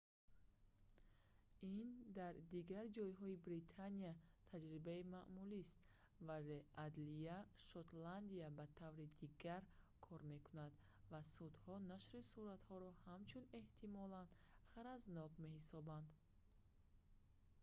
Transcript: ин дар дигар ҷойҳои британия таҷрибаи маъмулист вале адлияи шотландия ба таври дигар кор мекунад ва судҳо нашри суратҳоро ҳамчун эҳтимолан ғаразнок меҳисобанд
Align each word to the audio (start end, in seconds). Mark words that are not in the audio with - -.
ин 1.81 1.85
дар 2.17 2.33
дигар 2.53 2.85
ҷойҳои 2.97 3.41
британия 3.47 4.13
таҷрибаи 4.51 5.07
маъмулист 5.15 5.77
вале 6.27 6.57
адлияи 6.85 7.51
шотландия 7.69 8.47
ба 8.57 8.65
таври 8.81 9.05
дигар 9.21 9.61
кор 10.05 10.19
мекунад 10.33 10.73
ва 11.11 11.21
судҳо 11.37 11.73
нашри 11.93 12.19
суратҳоро 12.31 12.89
ҳамчун 13.07 13.43
эҳтимолан 13.59 14.27
ғаразнок 14.73 15.31
меҳисобанд 15.43 16.07